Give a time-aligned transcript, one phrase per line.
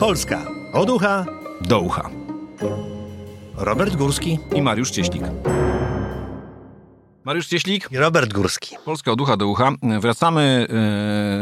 [0.00, 1.26] Polska od ucha
[1.60, 2.10] do ucha.
[3.56, 5.22] Robert Górski I Mariusz Cieślik.
[7.24, 8.76] Mariusz Cieślik, i Robert Górski.
[8.84, 9.72] Polska od ucha do ucha.
[10.00, 10.66] Wracamy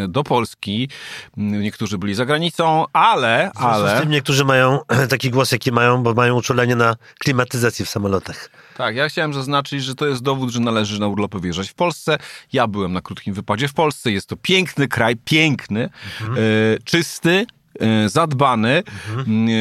[0.05, 0.89] e, do Polski.
[1.37, 3.99] Niektórzy byli za granicą, ale, Ale...
[3.99, 4.81] Z tym niektórzy mają
[5.11, 8.51] taki głos, jaki mają, bo mają uczulenie na klimatyzację w samolotach.
[8.77, 12.19] Tak, ja chciałem zaznaczyć, że to jest dowód, że należy na urlopy wyjeżdżać w Polsce.
[12.53, 14.13] Ja byłem na krótkim wypadzie w Polsce.
[14.13, 16.29] Jest to piękny kraj, piękny, e,
[16.85, 17.47] czysty,
[18.07, 18.83] zadbany.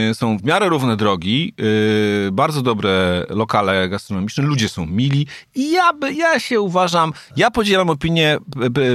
[0.09, 1.53] E, Są w miarę równe drogi,
[2.27, 7.51] e, bardzo dobre lokale gastronomiczne, ludzie są mili i ja, by, ja się uważam, ja
[7.51, 8.37] podzielam opinię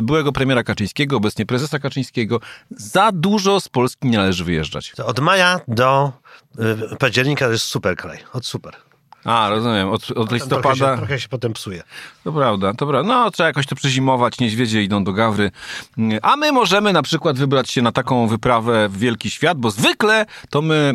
[0.02, 2.40] byłego premiera Kaczyńskiego, obecnie prezesa Kaczyńskiego,
[2.70, 4.92] za dużo z Polski nie należy wyjeżdżać.
[5.04, 6.12] Od maja do
[6.98, 8.18] października to jest super kraj.
[8.32, 8.89] Od super.
[9.24, 10.74] A, rozumiem, od, od Trochę listopada...
[10.74, 11.83] się, trochę się potem psuje.
[12.24, 13.09] To prawda, to prawda.
[13.09, 15.51] No, trzeba jakoś to przezimować, niedźwiedzie idą do Gawry.
[16.23, 20.27] A my możemy na przykład wybrać się na taką wyprawę w wielki świat, bo zwykle
[20.51, 20.93] to my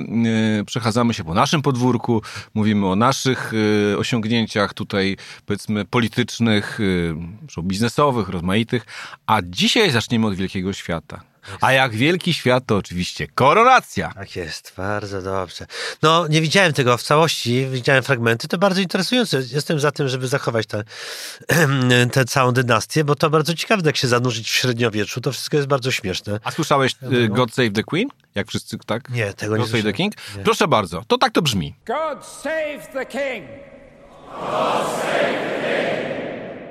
[0.62, 2.22] y, przechadzamy się po naszym podwórku,
[2.54, 7.16] mówimy o naszych y, osiągnięciach tutaj, powiedzmy, politycznych, y,
[7.50, 8.86] show biznesowych, rozmaitych,
[9.28, 11.35] a dzisiaj zaczniemy od wielkiego świata.
[11.62, 14.12] A jak wielki świat, to oczywiście koronacja.
[14.14, 15.66] Tak jest, bardzo dobrze.
[16.02, 19.42] No, nie widziałem tego w całości, widziałem fragmenty, to bardzo interesujące.
[19.52, 20.84] Jestem za tym, żeby zachować tę
[22.14, 25.68] tę całą dynastię, bo to bardzo ciekawe, jak się zanurzyć w średniowieczu, to wszystko jest
[25.70, 26.40] bardzo śmieszne.
[26.44, 28.08] A słyszałeś y, God Save the Queen?
[28.36, 29.10] Jak wszyscy, tak?
[29.10, 30.12] Nie, tego nie God Save the słyszałem.
[30.12, 30.14] King?
[30.44, 31.76] Proszę bardzo, to tak to brzmi.
[31.86, 33.46] God save the king!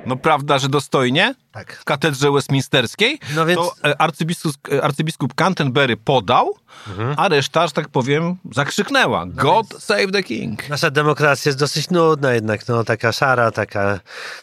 [0.05, 1.35] No prawda, że dostojnie?
[1.51, 1.73] Tak.
[1.77, 3.19] W katedrze westminsterskiej?
[3.35, 6.55] No więc- To e, arcybiskup, e, arcybiskup Canterbury podał,
[6.87, 7.13] Mhm.
[7.17, 9.25] a reszta, że tak powiem, zakrzyknęła.
[9.25, 10.69] No God save the king.
[10.69, 13.99] Nasza demokracja jest dosyć nudna jednak, no taka szara, taka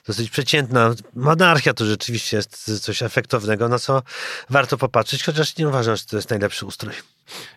[0.07, 0.95] dosyć przeciętna.
[1.15, 4.03] Monarchia to rzeczywiście jest coś efektownego, na co
[4.51, 6.95] warto popatrzeć, chociaż nie uważam, że to jest najlepszy ustrój.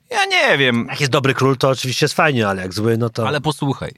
[0.10, 3.10] Ja nie wiem, Jak jest dobry król, to oczywiście jest fajnie, ale jak zły, no
[3.10, 3.28] to...
[3.28, 3.92] ale posłuchaj.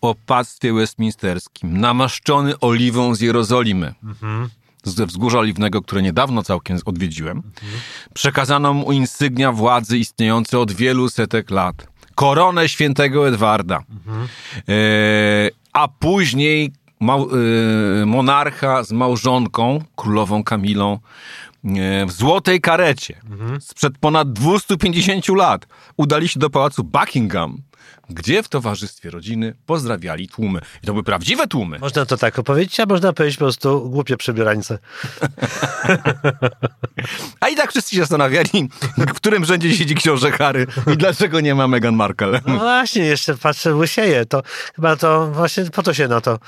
[0.00, 3.94] Opactwie westminsterskim, namaszczony oliwą z Jerozolimy,
[4.84, 7.42] ze wzgórza oliwnego, które niedawno całkiem odwiedziłem,
[8.14, 11.86] przekazano mu insygnia władzy istniejące od wielu setek lat.
[12.14, 13.78] Koronę świętego Edwarda.
[14.68, 14.72] E,
[15.72, 17.28] a później mał,
[18.02, 20.98] e, monarcha z małżonką, królową Kamilą,
[21.64, 23.20] e, w złotej karecie.
[23.60, 25.66] Sprzed ponad 250 lat
[25.96, 27.62] udali się do pałacu Buckingham,
[28.10, 30.60] gdzie w towarzystwie rodziny pozdrawiali tłumy.
[30.82, 31.78] I to były prawdziwe tłumy.
[31.78, 34.78] Można to tak opowiedzieć, a można powiedzieć po prostu głupie przebierańce.
[37.40, 41.54] A i tak wszyscy się zastanawiali, w którym rzędzie siedzi książę Harry i dlaczego nie
[41.54, 42.40] ma Meghan Markle.
[42.46, 44.26] No właśnie, jeszcze patrzę, łysieje.
[44.26, 44.42] To
[44.74, 46.38] chyba to właśnie po to się na to,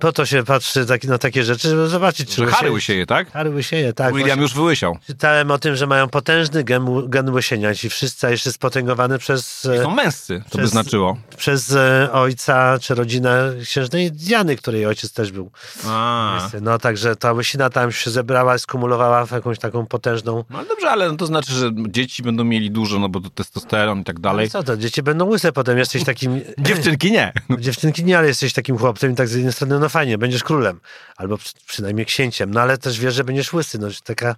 [0.00, 3.32] po to się patrzy tak, na takie rzeczy, żeby zobaczyć, czy Harry łysieje, tak?
[3.32, 4.08] Harry łysieje, tak.
[4.08, 4.42] William właśnie.
[4.42, 4.98] już wyłysiał.
[5.06, 7.74] Czytałem o tym, że mają potężny gen, gen łysienia.
[7.74, 11.16] Ci wszyscy, jeszcze spotęgowany przez, e, Są męscy, to by Przez- znaczyło.
[11.36, 15.50] przez e, ojca czy rodzinę księżnej Diany, której ojciec też był.
[15.86, 16.48] A.
[16.60, 20.44] No także ta łysina tam się zebrała, skumulowała w jakąś taką potężną...
[20.50, 24.00] No dobrze, ale no to znaczy, że dzieci będą mieli dużo, no bo to testosteron
[24.00, 24.50] i tak dalej.
[24.50, 26.40] Co to, dzieci będą łyse potem, jesteś takim...
[26.58, 27.32] Dziewczynki nie.
[27.58, 30.80] Dziewczynki nie, ale jesteś takim chłopcem i tak z jednej strony, no fajnie, będziesz królem.
[31.16, 33.78] Albo przy, przynajmniej księciem, no ale też wiesz, że będziesz łysy.
[33.78, 34.36] No, taka...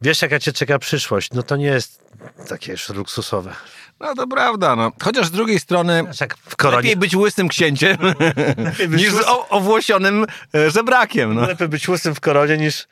[0.00, 1.32] Wiesz, jaka cię czeka przyszłość.
[1.32, 2.00] No to nie jest
[2.48, 3.52] takie już luksusowe.
[4.00, 4.92] No to prawda, no.
[5.02, 7.96] Chociaż z drugiej strony Wiesz, lepiej być łysym księciem
[8.88, 11.40] być niż o, owłosionym e, żebrakiem, no.
[11.46, 12.86] Lepiej być łysym w koronie niż,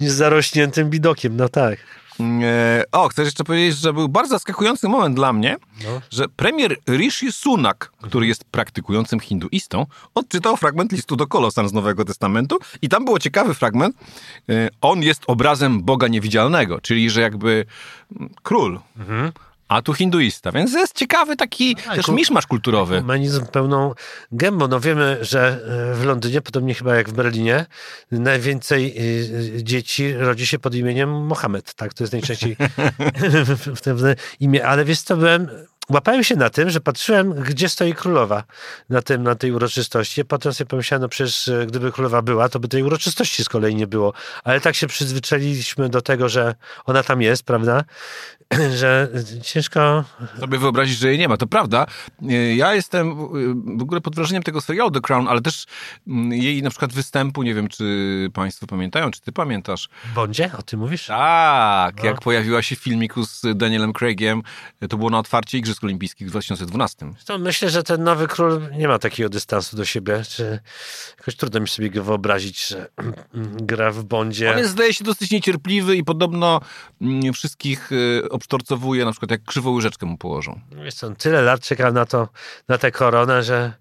[0.00, 1.78] niż zarośniętym bidokiem, no tak.
[2.20, 6.00] E, O, chcę jeszcze powiedzieć, że był bardzo zaskakujący moment dla mnie, No.
[6.10, 12.04] że premier Rishi Sunak, który jest praktykującym hinduistą, odczytał fragment listu do Kolosan z Nowego
[12.04, 13.96] Testamentu i tam było ciekawy fragment.
[14.48, 17.64] E, On jest obrazem Boga niewidzialnego, czyli że jakby
[18.16, 18.80] mm, król,
[19.68, 23.00] a tu hinduista, więc jest ciekawy taki też ku- miszmasz kulturowy.
[23.00, 23.94] Humanizm pełną
[24.32, 24.68] gębą.
[24.68, 25.60] No wiemy, że
[25.92, 27.66] e, w Londynie, podobnie chyba jak w Berlinie,
[28.10, 28.94] najwięcej
[29.58, 31.74] e, dzieci rodzi się pod imieniem Mohamed.
[31.74, 32.56] Tak, to jest najczęściej
[33.76, 33.98] w tym
[34.40, 34.66] imię.
[34.66, 35.48] Ale wiesz co, byłem...
[35.90, 38.44] Łapałem się na tym, że patrzyłem, gdzie stoi królowa
[38.90, 40.24] na, tym, na tej uroczystości.
[40.24, 43.74] Potem sobie pomyślałem, no przecież e, gdyby królowa była, to by tej uroczystości z kolei
[43.74, 44.12] nie było.
[44.44, 46.54] Ale tak się przyzwyczailiśmy do tego, że
[46.84, 47.84] ona tam jest, prawda?
[48.80, 49.08] że
[49.42, 50.04] ciężko
[50.40, 51.36] sobie wyobrazić, że jej nie ma.
[51.36, 51.86] To prawda.
[52.30, 53.16] Y, Ja jestem
[53.78, 55.64] w ogóle pod wrażeniem tego serialu The Crown, ale też
[56.08, 57.84] mm, jej na przykład występu, nie wiem, czy
[58.34, 59.88] państwo pamiętają, czy ty pamiętasz.
[60.14, 61.06] Bondzie, o tym mówisz?
[61.06, 62.04] Tak, No.
[62.04, 64.42] jak pojawiła się w filmiku z Danielem Craigiem,
[64.88, 67.12] to było na otwarcie Igrzysk Igrzysk Olimpijskich w 2012.
[67.26, 70.22] To myślę, że ten nowy król nie ma takiego dystansu do siebie.
[70.28, 70.58] Czy
[71.18, 72.88] jakoś trudno mi sobie go wyobrazić, że
[73.70, 74.52] gra w Bondzie.
[74.52, 76.60] On jest, zdaje się, dosyć niecierpliwy i podobno
[77.00, 80.60] mm, wszystkich y, obsztorcowuje, na przykład jak krzywą łyżeczkę mu położą.
[80.84, 82.28] Wiesz co, on tyle lat czekał na to,
[82.68, 83.72] na tę koronę, że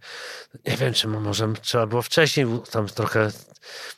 [0.65, 3.31] nie wiem, czy może trzeba było wcześniej, tam trochę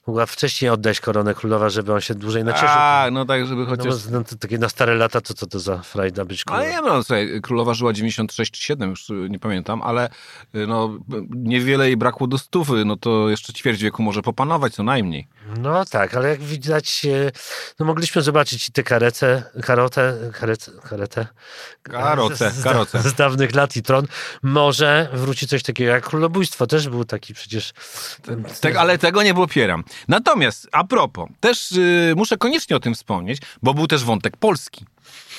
[0.08, 2.68] mogła wcześniej oddać koronę królowa, żeby on się dłużej nacieszył.
[2.70, 3.94] A, no tak, żeby No, chociaż...
[4.12, 6.66] no, to takie na stare lata, to co to za frajda być królową?
[6.66, 10.10] Ale ja no, słuchaj, królowa żyła 96 czy 7, już y, nie pamiętam, ale
[10.56, 11.00] y, no,
[11.30, 15.28] niewiele jej brakło do stówy, no to jeszcze ćwierć wieku może popanować co najmniej.
[15.60, 17.32] No tak, ale jak widać, e,
[17.80, 21.28] no mogliśmy zobaczyć i tę karetę, karotę, karetę, karetę.
[21.84, 23.02] Karocę, z, karocę.
[23.02, 24.08] Z dawnych lat i tron.
[24.44, 26.68] Może wróci coś takiego jak królobójstwo.
[26.68, 27.74] Też był taki przecież...
[28.62, 29.84] Tak, ale tego nie popieram.
[30.08, 34.86] Natomiast, a propos, też y, muszę koniecznie o tym wspomnieć, bo był też wątek polski.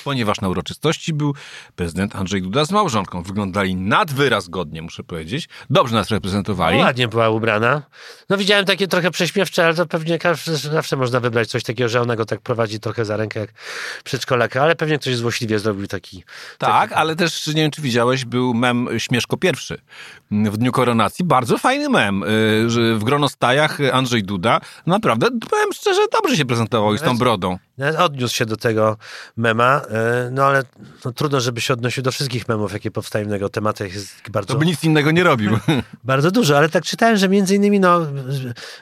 [0.03, 1.33] Ponieważ na uroczystości był
[1.75, 3.23] prezydent Andrzej Duda z małżonką.
[3.23, 5.49] Wyglądali nad wyraz godnie, muszę powiedzieć.
[5.69, 6.77] Dobrze nas reprezentowali.
[6.77, 7.81] No, ładnie była ubrana.
[8.29, 12.01] No widziałem takie trochę prześmiewcze, ale to pewnie każdy, zawsze można wybrać coś takiego, że
[12.01, 13.53] ona go tak prowadzi trochę za rękę jak
[14.03, 16.23] przedszkolaka, ale pewnie ktoś złośliwie zrobił taki...
[16.57, 19.81] Tak, ale też nie wiem, czy widziałeś, był mem Śmieszko pierwszy
[20.31, 21.25] w dniu koronacji.
[21.25, 26.93] Bardzo fajny mem, y, że w gronostajach Andrzej Duda naprawdę, powiem szczerze, dobrze się prezentował
[26.93, 27.57] i z tą brodą.
[27.79, 28.97] Nawet Odniósł się do tego
[29.37, 30.63] mema, e, no ale
[31.05, 33.83] no, trudno, żeby się odnosił do wszystkich memów, jakie powstają w tego tematu.
[33.83, 35.59] Jest bardzo, To by nic innego nie robił.
[36.03, 38.07] bardzo dużo, ale tak czytałem, że między innymi no,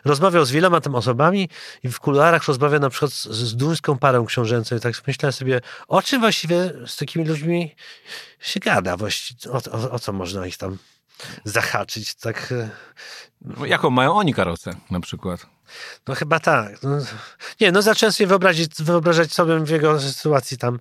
[0.05, 1.49] rozmawiał z wieloma tam osobami
[1.83, 5.61] i w kuluarach rozmawiał na przykład z, z duńską parą książęcą i tak myślałem sobie,
[5.87, 7.75] o czym właściwie z takimi ludźmi
[8.39, 10.77] się gada właściwie, o, o, o co można ich tam
[11.43, 12.51] zahaczyć, tak...
[12.51, 12.69] e,
[13.41, 15.56] No, Jaką mają oni karocę na przykład?
[16.07, 16.83] No chyba tak.
[16.83, 16.97] No,
[17.61, 20.79] nie, no zacząłem sobie wyobrazić, wyobrażać, co bym w jego sytuacji tam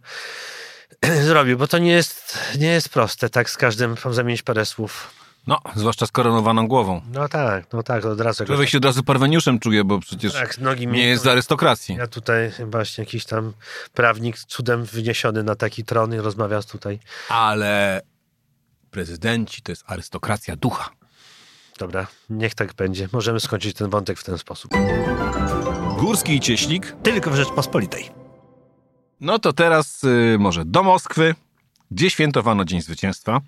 [1.27, 5.11] zrobił, bo to nie jest, nie jest proste, tak z każdym zamienić parę słów.
[5.47, 7.01] No, zwłaszcza z koronowaną głową.
[7.13, 8.45] No tak, no tak, od razu.
[8.45, 11.95] Człowiek się od razu parweniuszem czuje, bo przecież tak, nogi nie jest z arystokracji.
[11.95, 13.53] Ja tutaj właśnie jakiś tam
[13.95, 16.99] prawnik cudem wyniesiony na taki tron i rozmawia tutaj.
[17.29, 18.03] Ale
[18.91, 20.91] prezydenci to jest arystokracja ducha.
[21.79, 23.09] Dobra, niech tak będzie.
[23.13, 24.71] Możemy skończyć ten wątek w ten sposób.
[25.99, 26.97] Górski i Cieślik.
[27.03, 28.11] Tylko w Rzeczpospolitej.
[29.21, 31.35] No to teraz y, może do Moskwy,
[31.91, 33.41] gdzie świętowano Dzień Zwycięstwa.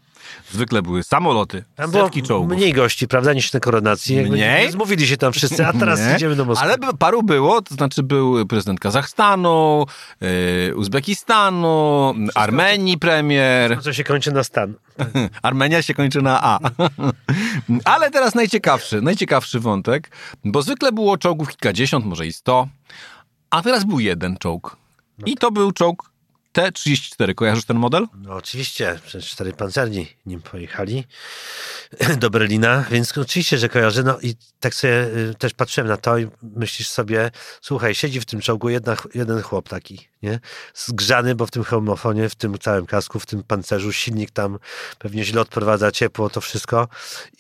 [0.53, 2.57] Zwykle były samoloty, Tam setki czołgów.
[2.59, 4.21] mniej gości, prawda, niż na koronacji.
[4.23, 4.73] Mniej?
[4.73, 6.67] Zmówili się tam wszyscy, a teraz Nie, idziemy do Moskwy.
[6.67, 9.87] Ale paru było, to znaczy był prezydent Kazachstanu,
[10.71, 13.83] y, Uzbekistanu, Armenii premier.
[13.83, 14.75] Co się kończy na stan.
[15.43, 16.59] Armenia się kończy na A.
[17.85, 20.11] Ale teraz najciekawszy, najciekawszy wątek,
[20.45, 22.69] bo zwykle było czołgów kilkadziesiąt, może i sto,
[23.51, 24.77] a teraz był jeden czołg.
[25.27, 26.11] I to był czołg
[26.59, 27.35] T-34.
[27.35, 28.07] Kojarzysz ten model?
[28.15, 31.05] No oczywiście, przecież cztery pancerni nim pojechali
[32.21, 34.03] do Berlina, więc oczywiście, że kojarzę.
[34.03, 38.25] No i tak sobie y, też patrzyłem na to i myślisz sobie, słuchaj, siedzi w
[38.25, 40.41] tym czołgu jedna, jeden chłop taki, nie?
[40.75, 44.59] Zgrzany, bo w tym hemofonie, w tym całym kasku, w tym pancerzu, silnik tam
[44.99, 46.89] pewnie źle odprowadza ciepło, to wszystko.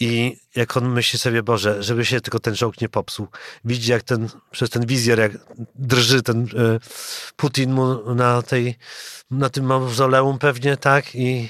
[0.00, 3.28] I jak on myśli sobie, Boże, żeby się tylko ten czołg nie popsuł.
[3.64, 5.32] Widzi jak ten, przez ten wizjer, jak
[5.74, 6.48] drży ten y,
[7.36, 8.78] Putin mu na tej,
[9.30, 11.14] na tym mauzoleum pewnie, tak?
[11.14, 11.48] I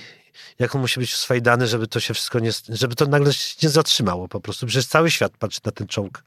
[0.58, 3.68] jak on musi być swajdany, żeby to się wszystko nie, żeby to nagle się nie
[3.68, 4.66] zatrzymało po prostu.
[4.66, 6.24] Przecież cały świat patrzy na ten czołg.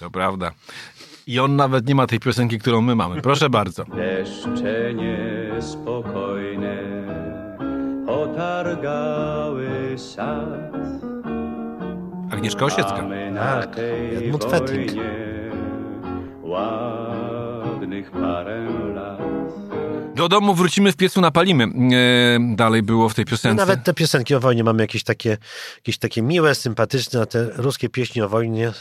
[0.00, 0.52] To prawda.
[1.26, 3.22] I on nawet nie ma tej piosenki, którą my mamy.
[3.22, 3.84] Proszę bardzo.
[3.84, 6.76] Deszcze niespokojne
[8.06, 10.70] potargały sad.
[12.30, 13.06] Agnieszka Osiecka.
[13.34, 13.76] Tak,
[14.16, 14.90] Edmund Fetting.
[16.42, 19.29] ładnych parę lat.
[20.20, 21.66] Do domu wrócimy w piecu napalimy.
[22.56, 23.54] Dalej było w tej No, piosence.
[23.54, 25.36] nawet te piosenki o wojnie mamy jakieś takie,
[25.76, 28.72] jakieś takie miłe, sympatyczne, a te ruskie pieśni o wojnie,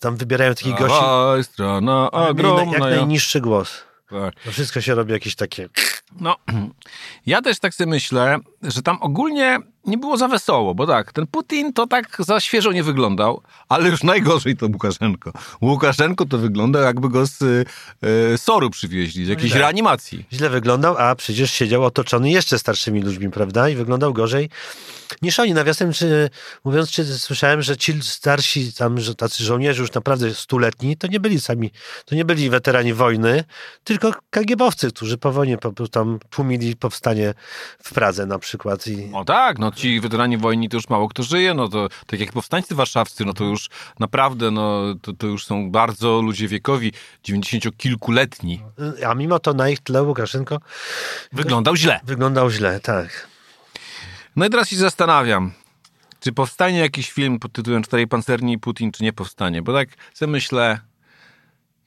[0.00, 1.04] tam wybierają takich gości,
[1.52, 2.72] strona jak ogromna.
[2.88, 3.82] ja- najniższy głos.
[4.10, 4.34] Tak.
[4.44, 5.68] To wszystko się robi jakieś takie...
[6.20, 6.36] No,
[7.26, 11.26] ja też tak sobie myślę, że tam ogólnie nie było za wesoło, bo tak, ten
[11.26, 15.32] Putin to tak za świeżo nie wyglądał, ale już najgorzej to Łukaszenko.
[15.62, 17.64] Łukaszenko to wygląda jakby go z y,
[18.34, 19.60] y, Soru przywieźli, z jakiejś tak.
[19.60, 20.24] reanimacji.
[20.32, 23.68] Źle wyglądał, a przecież siedział otoczony jeszcze starszymi ludźmi, prawda?
[23.68, 24.50] I wyglądał gorzej
[25.22, 25.54] niż oni.
[25.54, 26.30] Nawiasem czy,
[26.64, 31.20] mówiąc, czy słyszałem, że ci starsi tam, że tacy żołnierze już naprawdę stuletni, to nie
[31.20, 31.70] byli sami,
[32.04, 33.44] to nie byli weterani wojny,
[33.84, 37.34] tylko KGB-owcy, którzy po wojnie po, prostu tam tłumili powstanie
[37.82, 38.86] w Pradze na przykład.
[38.86, 42.20] I, O tak, no ci weterani wojny to już mało kto żyje, no to tak
[42.20, 43.68] jak powstańcy warszawscy, no to już
[44.00, 46.92] naprawdę, no to, to już są bardzo ludzie wiekowi,
[47.24, 48.58] 90-kilkuletni.
[49.06, 50.60] a mimo to na ich tle Łukaszenko
[51.32, 52.00] Wyglądał źle.
[52.04, 53.28] wyglądał źle, tak.
[54.36, 55.52] No i teraz się zastanawiam,
[56.20, 59.62] czy powstanie jakiś film pod tytułem Czterej Pancerni i Putin, czy nie powstanie.
[59.62, 60.80] Bo tak sobie myślę,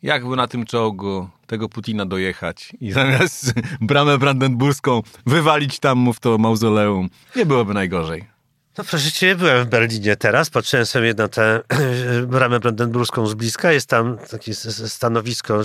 [0.04, 6.20] jakby na tym czołgu tego Putina dojechać i zamiast bramę brandenburską wywalić tam mu w
[6.20, 7.10] to mauzoleum.
[7.36, 8.40] Nie byłoby najgorzej.
[8.78, 11.62] No proszę cię, byłem w Berlinie teraz, patrzyłem sobie na tę
[12.28, 15.64] bramę brandenburską z bliska, jest tam takie stanowisko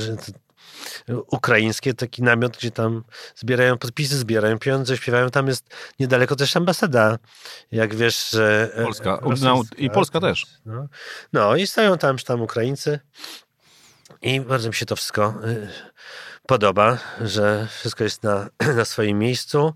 [1.31, 3.05] ukraińskie, taki namiot, gdzie tam
[3.37, 7.19] zbierają podpisy, zbierają pieniądze, śpiewają, tam jest niedaleko też ambasada,
[7.73, 8.71] jak wiesz, że...
[8.75, 9.19] e, Polska.
[9.23, 9.77] rosyjska.
[9.79, 10.47] I Polska też.
[10.67, 10.89] No,
[11.33, 13.01] no i stoją tam, tam Ukraińcy
[14.25, 15.69] i bardzo mi się to wszystko y,
[16.47, 19.75] podoba, że wszystko jest na, na swoim miejscu.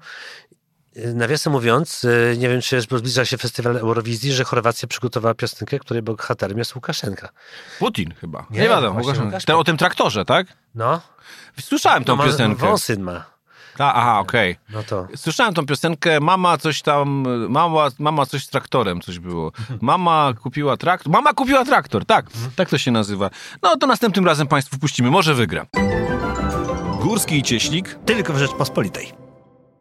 [0.96, 5.78] Y, Nawiasem mówiąc, y, nie wiem, czy zbliża się festiwal Eurowizji, że Chorwacja przygotowała piosenkę,
[5.78, 7.28] której bohaterem jest Łukaszenka.
[7.78, 8.46] Putin chyba.
[8.50, 9.00] Nie, Nie, wiadomo.
[9.02, 10.46] właśnie Łukasz- Łukasz- Ten, o tym traktorze, tak?
[10.74, 11.00] No,
[11.60, 12.66] Słyszałem tą no ma, piosenkę.
[12.66, 13.37] wąsyn ma.
[13.78, 14.56] Ta, aha, okej.
[14.70, 15.06] No to...
[15.16, 19.52] Słyszałem tą piosenkę, mama coś tam, mama, mama coś z traktorem, coś było.
[19.80, 23.30] Mama kupiła traktor, mama kupiła traktor, tak, tak to się nazywa.
[23.62, 25.66] No to następnym razem Państwu puścimy, może wygra.
[27.00, 27.98] Górski i Cieślik.
[28.04, 29.27] Tylko w Rzeczpospolitej.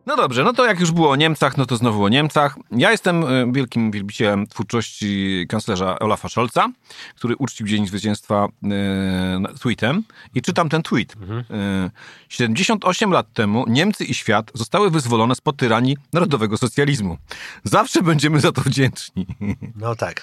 [0.07, 2.55] No dobrze, no to jak już było o Niemcach, no to znowu o Niemcach.
[2.71, 6.69] Ja jestem e, wielkim wielbicielem twórczości kanclerza Olafa Scholza,
[7.15, 10.03] który uczcił Dzień Zwycięstwa e, tweetem
[10.35, 11.15] i czytam ten tweet.
[11.51, 11.89] E,
[12.29, 17.17] 78 lat temu Niemcy i świat zostały wyzwolone spod tyranii narodowego socjalizmu.
[17.63, 19.27] Zawsze będziemy za to wdzięczni.
[19.75, 20.21] No tak.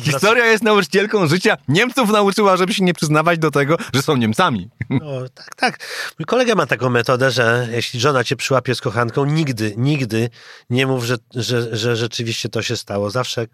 [0.00, 1.56] Historia jest nauczycielką życia.
[1.68, 4.70] Niemców nauczyła, żeby się nie przyznawać do tego, że są Niemcami.
[4.90, 5.78] No, tak, tak.
[6.18, 10.30] Mój kolega ma taką metodę, że jeśli żona cię przyłapie z kochanką, nigdy, nigdy
[10.70, 13.10] nie mów, że, że, że rzeczywiście to się stało.
[13.10, 13.46] Zawsze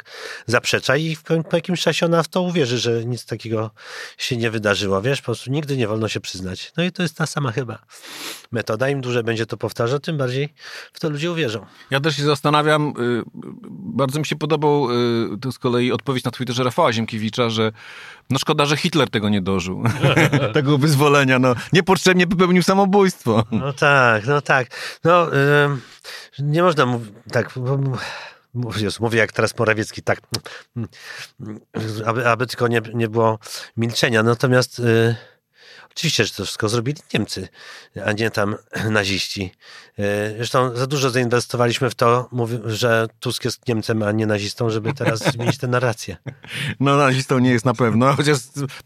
[0.46, 3.70] zaprzecza i w, po jakimś czasie ona w to uwierzy, że nic takiego
[4.18, 5.02] się nie wydarzyło.
[5.02, 6.72] Wiesz, po prostu nigdy nie wolno się przyznać.
[6.76, 7.78] No i to jest ta sama chyba
[8.52, 8.88] metoda.
[8.88, 10.54] Im dłużej będzie to powtarzał, tym bardziej
[10.92, 11.66] w to ludzie uwierzą.
[11.90, 13.22] Ja też się zastanawiam, y,
[13.70, 17.72] bardzo mi się podobał y, to z kolei odpowiedź na Twitterze Rafała Ziemkiewicza, że
[18.30, 19.82] no szkoda, że Hitler tego nie dożył.
[20.54, 23.44] tego wyzwolenia, no niepotrzebnie popełnił samobójstwo.
[23.50, 24.66] No tak, no tak.
[25.04, 25.59] No, ym,
[26.38, 27.54] nie można mówić tak.
[29.00, 30.20] mówię jak teraz Morawiecki, tak,
[32.04, 33.38] aby, aby tylko nie, nie było
[33.76, 34.22] milczenia.
[34.22, 35.16] Natomiast y,
[35.96, 37.48] oczywiście, że to wszystko zrobili Niemcy,
[38.04, 38.56] a nie tam
[38.90, 39.52] naziści.
[39.98, 42.28] Y, zresztą za dużo zainwestowaliśmy w to,
[42.64, 46.16] że Tusk jest Niemcem, a nie nazistą, żeby teraz zmienić tę narrację.
[46.80, 48.36] No nazistą nie jest na pewno, chociaż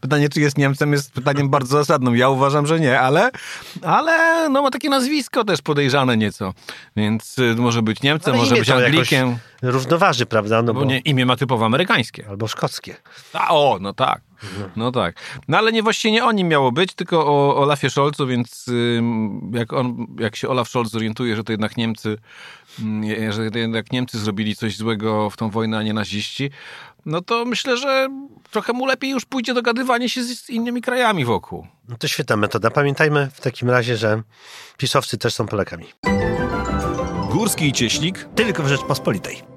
[0.01, 2.17] pytanie, czy jest Niemcem, jest pytaniem bardzo zasadnym.
[2.17, 3.31] Ja uważam, że nie, ale,
[3.83, 6.55] ale no ma takie nazwisko też podejrzane nieco,
[6.97, 9.39] więc y, może być Niemcem, Ale może być to jakoś Anglikiem,
[9.71, 10.63] Równoważy, prawda?
[10.63, 12.29] No bo bo, nie, imię ma typowo amerykańskie.
[12.29, 12.97] albo szkockie.
[13.33, 14.21] A, o, no tak.
[14.77, 15.15] No tak.
[15.49, 18.67] No ale nie właściwie nie o nim miało być, tylko o Olafie Scholzu, więc
[19.53, 22.19] jak, on, jak się Olaf Scholz zorientuje, że to jednak Niemcy,
[23.03, 26.51] je- że to jednak Niemcy zrobili coś złego w tą wojnę, a nie naziści,
[27.07, 28.09] no to myślę, że
[28.51, 31.67] trochę mu lepiej już pójdzie dogadywanie się z, z innymi krajami wokół.
[31.89, 32.71] No to świetna metoda.
[32.71, 34.23] Pamiętajmy w takim razie, że
[34.79, 35.87] pisowcy też są Polakami.
[37.31, 38.29] Górski i Cieślik.
[38.35, 39.54] Tylko w Rzeczpospolitej.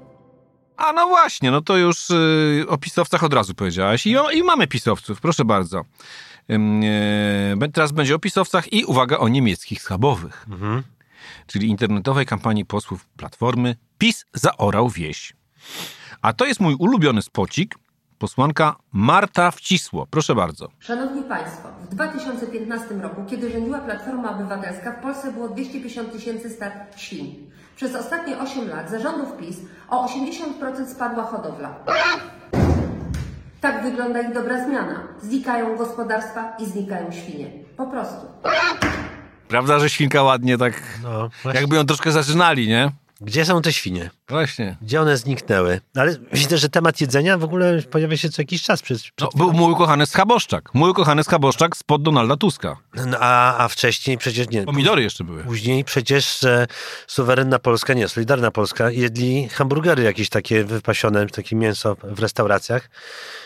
[0.78, 4.06] A no właśnie, no to już y, o pisowcach od razu powiedziałaś.
[4.06, 5.84] I, o, I mamy pisowców, proszę bardzo.
[6.50, 10.46] E, teraz będzie o pisowcach i uwaga o niemieckich schabowych.
[11.46, 15.32] Czyli internetowej kampanii posłów Platformy PiS zaorał wieś.
[16.22, 17.74] A to jest mój ulubiony spocik,
[18.18, 20.06] posłanka Marta Wcisło.
[20.10, 20.68] Proszę bardzo.
[20.78, 26.72] Szanowni Państwo, w 2015 roku, kiedy rządziła Platforma Obywatelska, w Polsce było 250 tysięcy stad
[26.96, 27.50] świń.
[27.78, 29.56] Przez ostatnie 8 lat za rządów PiS
[29.88, 31.74] o 80% spadła hodowla.
[33.60, 35.00] Tak wygląda ich dobra zmiana.
[35.22, 37.46] Znikają gospodarstwa i znikają świnie.
[37.76, 38.26] Po prostu.
[39.48, 42.90] Prawda, że świnka ładnie tak, No, jakby ją troszkę zaczynali, nie?
[43.20, 44.10] Gdzie są te świnie?
[44.28, 44.76] Właśnie.
[44.82, 45.80] Gdzie one zniknęły?
[45.96, 48.82] Ale widzę, że temat jedzenia w ogóle pojawia się co jakiś czas.
[48.82, 50.74] Przed, No, przed był mój ukochany Schaboszczak.
[50.74, 52.76] Mój ukochany Schaboszczak spod Donalda Tuska.
[53.06, 54.62] no, a, a wcześniej przecież nie.
[54.64, 55.44] Pomidory jeszcze były.
[55.44, 56.66] Później przecież e,
[57.06, 62.90] suwerenna Polska, nie, Solidarna Polska jedli hamburgery jakieś takie wypasione, takie mięso w restauracjach.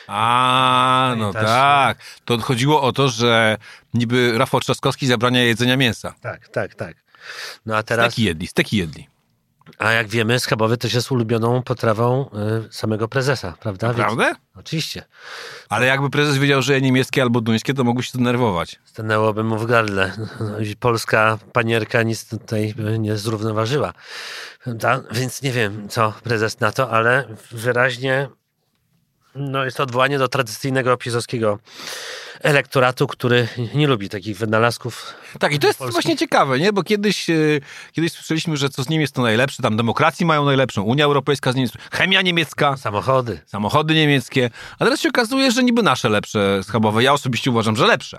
[0.06, 1.98] A, no Pamiętasz, tak.
[2.24, 3.56] To chodziło o to, że
[3.94, 6.14] niby Rafał Trzaskowski zabrania jedzenia mięsa.
[6.20, 6.96] Tak, tak, tak.
[7.66, 9.11] No a teraz, Steki jedli, steki jedli.
[9.78, 13.86] A jak wiemy, schabowy też jest ulubioną potrawą e, samego prezesa, prawda?
[13.86, 14.34] Więc- Prawda?
[14.56, 15.04] Oczywiście.
[15.68, 18.80] Ale jakby prezes wiedział, że je niemieckie albo duńskie, to mógłby się zdenerwować.
[18.84, 20.12] Stanęłoby mu w gardle.
[20.40, 20.46] No
[20.80, 23.92] Polska panierka nic tutaj nie zrównoważyła.
[24.64, 25.00] Prawda?
[25.12, 28.28] Więc nie wiem, co prezes na to, ale wyraźnie
[29.34, 31.58] no jest to odwołanie do tradycyjnego pisowskiego
[32.42, 35.14] elektoratu, który nie lubi takich wynalazków.
[35.38, 35.92] Tak, i to jest Polski.
[35.92, 36.72] właśnie ciekawe, nie?
[36.72, 37.34] Bo kiedyś, e,
[37.92, 41.54] kiedyś słyszeliśmy, że co z Niemiec to najlepsze, tam demokracji mają najlepszą, Unia Europejska z
[41.54, 43.40] Niemiec, chemia niemiecka, Samochody.
[43.46, 47.02] samochody niemieckie, a teraz się okazuje, że niby nasze lepsze schabowe.
[47.02, 48.18] Ja osobiście uważam, że lepsze.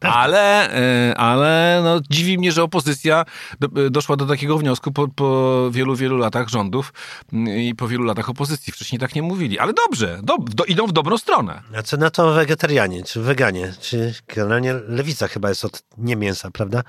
[0.00, 0.72] Ale,
[1.10, 3.24] e, ale no, dziwi mnie, że opozycja
[3.60, 6.92] do, doszła do takiego wniosku po, po wielu, wielu latach rządów
[7.32, 8.72] mm, i po wielu latach opozycji.
[8.72, 9.58] Wcześniej tak nie mówili.
[9.58, 11.62] Ale dobrze, do, do, idą w dobrą stronę.
[11.76, 16.50] A co na to wegetarianie, czy weganie, czy generalnie lewica chyba jest od nie mięsa,
[16.50, 16.82] prawda?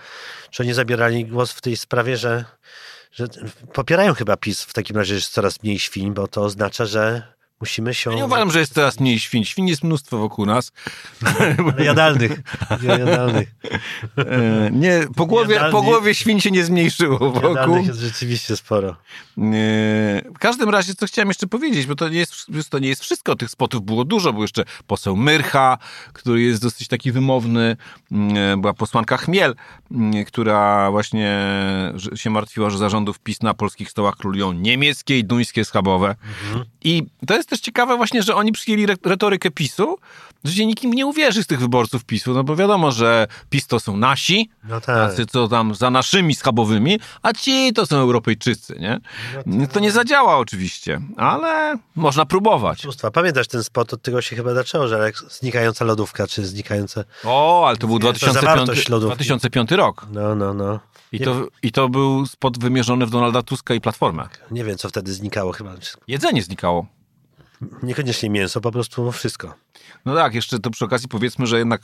[0.49, 2.45] Czy oni zabierali głos w tej sprawie, że,
[3.11, 3.27] że
[3.73, 7.33] popierają chyba PiS w takim razie, że jest coraz mniej świń, bo to oznacza, że
[7.63, 8.09] musimy się...
[8.09, 9.45] Ja nie uważam, że jest teraz mniej świń.
[9.45, 10.71] Świń jest mnóstwo wokół nas.
[11.73, 12.39] Ale jadalnych.
[12.81, 13.55] jadalnych.
[14.17, 17.49] E, nie, po głowie, po głowie świń się nie zmniejszyło wokół.
[17.49, 18.89] Jadalnych jest rzeczywiście sporo.
[18.89, 18.95] E,
[20.35, 22.33] W każdym razie, co chciałem jeszcze powiedzieć, bo to nie jest,
[22.69, 25.77] to nie jest wszystko, tych spotów było dużo, był jeszcze poseł Myrcha,
[26.13, 27.77] który jest dosyć taki wymowny,
[28.11, 29.55] Mm, była posłanka Chmiel,
[29.91, 31.45] mm, która właśnie
[32.15, 36.15] się martwiła, że zarządów PiS na polskich stołach królują niemieckie i duńskie schabowe.
[36.83, 39.97] I to jest też ciekawe właśnie, że oni przyjęli re- retorykę PiSu,
[40.43, 43.97] że nikim nie uwierzy z tych wyborców PiSu, no bo wiadomo, że PiS to są
[43.97, 44.85] nasi, No tak.
[45.09, 48.99] tacy co tam za naszymi schabowymi, a ci to są Europejczycy, nie?
[49.67, 52.79] To nie zadziała oczywiście, ale można próbować.
[52.79, 53.11] Oszustwa.
[53.11, 53.93] Pamiętasz ten spot?
[53.93, 57.05] Od tego się chyba zaczęło, że jak znikająca lodówka, czy znikające...
[57.23, 59.15] O, ale to był to 2005, zawartość lodówki.
[59.15, 60.05] 2005 rok.
[60.11, 60.79] No, no, no.
[61.11, 64.27] I to, I to był spot wymierzony w Donalda Tuska i Platformę.
[64.51, 65.73] Nie wiem, co wtedy znikało chyba.
[66.07, 66.85] Jedzenie znikało.
[67.83, 69.53] Niekoniecznie mięso, po prostu wszystko.
[70.05, 71.81] No tak, jeszcze to przy okazji powiedzmy, że jednak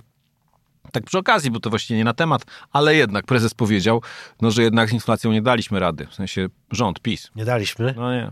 [0.92, 4.02] tak przy okazji, bo to właściwie nie na temat, ale jednak prezes powiedział,
[4.42, 6.08] no, że jednak z inflacją nie daliśmy rady.
[6.08, 7.30] W sensie rząd, PiS.
[7.36, 8.32] Nie daliśmy, No nie.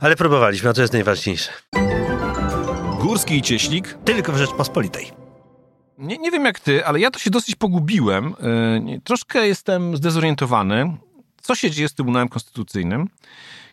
[0.00, 1.50] ale próbowaliśmy, a to jest najważniejsze.
[3.00, 5.10] Górski i Cieślik Tylko w Rzeczpospolitej.
[5.98, 8.34] Nie, nie wiem jak ty, ale ja to się dosyć pogubiłem.
[8.88, 10.96] Yy, Troszkę jestem zdezorientowany.
[11.42, 13.08] Co się dzieje z Trybunałem Konstytucyjnym?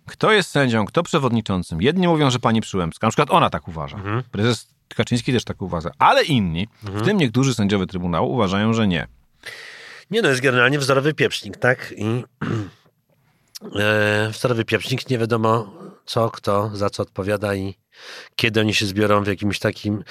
[0.07, 1.81] Kto jest sędzią, kto przewodniczącym?
[1.81, 3.07] Jedni mówią, że pani Przyłębska.
[3.07, 3.97] Na przykład ona tak uważa.
[4.31, 5.91] Prezes Kaczyński też tak uważa.
[5.99, 9.07] Ale inni, w tym niektórzy sędziowie Trybunału, uważają, że nie.
[10.11, 11.93] Nie no, jest generalnie wzorowy pieprznik, tak?
[11.97, 12.05] I
[13.79, 15.73] e, wzorowy pieprznik, nie wiadomo
[16.05, 17.75] co, kto, za co odpowiada i
[18.35, 20.03] kiedy oni się zbiorą w jakimś takim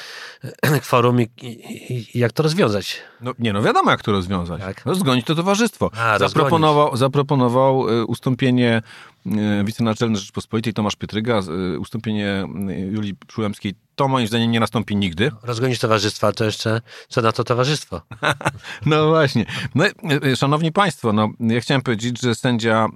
[0.62, 3.02] e, kworum i, i, i jak to rozwiązać.
[3.20, 4.60] No, nie, no wiadomo jak to rozwiązać.
[4.60, 4.86] Tak.
[4.86, 5.90] No, zgonić to towarzystwo.
[5.96, 8.82] A, zaproponował zaproponował y, ustąpienie
[9.64, 11.40] wicenaczelny Rzeczypospolitej Tomasz Pietryga,
[11.74, 13.74] y, ustąpienie y, Julii Przyłębskiej.
[13.94, 15.30] To moim zdaniem nie nastąpi nigdy.
[15.42, 18.00] Rozgonić towarzystwa, to jeszcze co na to towarzystwo?
[18.86, 19.46] No właśnie.
[19.74, 19.84] No,
[20.36, 22.86] szanowni Państwo, no, ja chciałem powiedzieć, że sędzia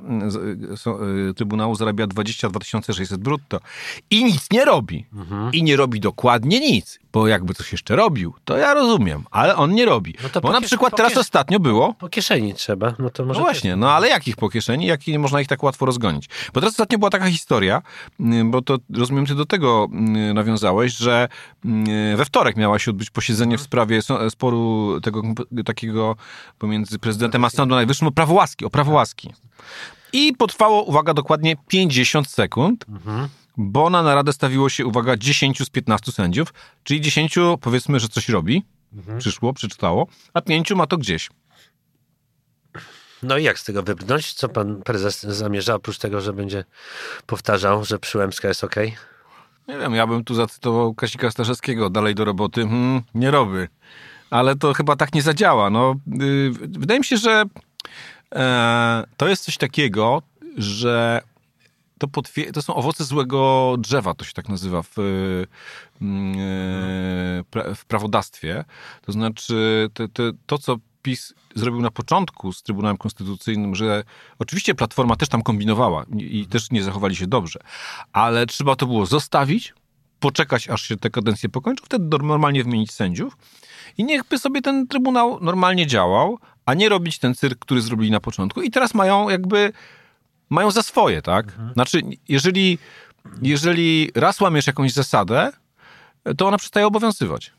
[1.36, 2.60] Trybunału zarabia 22
[2.94, 3.60] 600 brutto
[4.10, 5.06] i nic nie robi.
[5.12, 5.52] Mhm.
[5.52, 6.98] I nie robi dokładnie nic.
[7.12, 10.14] Bo jakby coś jeszcze robił, to ja rozumiem, ale on nie robi.
[10.34, 13.40] No bo na przykład teraz ostatnio było, Po kieszeni trzeba, no to może...
[13.40, 16.17] no właśnie, no ale jakich po kieszeni, jak nie można ich tak łatwo rozgonić?
[16.54, 17.82] Bo teraz ostatnio była taka historia,
[18.20, 21.28] mm, bo to rozumiem, ty do tego mm, nawiązałeś, że
[21.64, 24.00] mm, we wtorek miała się odbyć posiedzenie w sprawie
[24.30, 25.22] sporu tego
[25.64, 26.16] takiego
[26.58, 29.32] pomiędzy prezydentem a Sądem Najwyższym o prawo łaski, o prawo łaski.
[30.12, 32.84] I potrwało, uwaga, dokładnie 50 sekund,
[33.56, 36.54] bo na naradę stawiło się, uwaga, 10 z 15 sędziów,
[36.84, 38.64] czyli 10 powiedzmy, że coś robi,
[39.18, 41.30] przyszło, przeczytało, a 5 ma to gdzieś.
[43.22, 44.34] No i jak z tego wybrnąć?
[44.34, 46.64] Co pan prezes zamierza, oprócz tego, że będzie
[47.26, 48.96] powtarzał, że Przyłębska jest okej?
[49.68, 53.58] Nie wiem, ja bym tu zacytował Kasika Starzewskiego, dalej do roboty, hmm, nie robi.
[54.30, 55.70] Ale to chyba tak nie zadziała.
[55.70, 57.44] No, yy, wydaje mi się, że
[58.34, 60.22] e, to jest coś takiego,
[60.56, 61.22] że
[61.98, 62.08] to,
[62.52, 65.46] to są owoce złego drzewa, to się tak nazywa w, y,
[66.02, 68.64] mm, e, pra- w prawodawstwie.
[69.02, 74.04] To znaczy to, to, to, co PiS zrobił na początku z Trybunałem Konstytucyjnym, że
[74.38, 77.60] oczywiście Platforma też tam kombinowała i, i też nie zachowali się dobrze,
[78.12, 79.74] ale trzeba to było zostawić,
[80.20, 83.36] poczekać, aż się te kadencje pokończą, wtedy normalnie wymienić sędziów
[83.98, 88.20] i niechby sobie ten Trybunał normalnie działał, a nie robić ten cyrk, który zrobili na
[88.20, 88.62] początku.
[88.62, 89.72] I teraz mają jakby
[90.50, 91.52] mają za swoje, tak?
[91.72, 92.78] Znaczy, jeżeli,
[93.42, 95.52] jeżeli raz łamiesz jakąś zasadę,
[96.36, 97.52] to ona przestaje obowiązywać.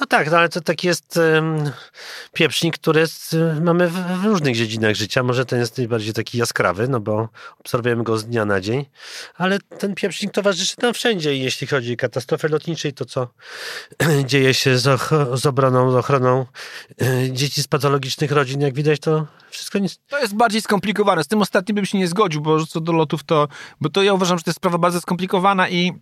[0.00, 1.70] No tak, no ale to taki jest um,
[2.32, 5.22] pieprznik, który jest, y, mamy w, w różnych dziedzinach życia.
[5.22, 7.28] Może ten jest najbardziej taki jaskrawy, no bo
[7.60, 8.86] obserwujemy go z dnia na dzień,
[9.36, 13.28] ale ten pieprznik towarzyszy nam wszędzie i jeśli chodzi o katastrofę lotniczej, to co
[14.26, 16.46] dzieje się z, och- z obroną, z ochroną
[17.02, 19.98] y, dzieci z patologicznych rodzin, jak widać, to wszystko nic...
[20.08, 21.24] To jest bardziej skomplikowane.
[21.24, 23.48] Z tym ostatnim bym się nie zgodził, bo co do lotów to...
[23.80, 25.92] Bo to ja uważam, że to jest sprawa bardzo skomplikowana i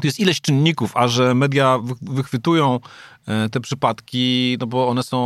[0.00, 2.80] to jest ileś czynników, a że media wy- wychwytują
[3.26, 5.18] e, te przypadki, no bo one są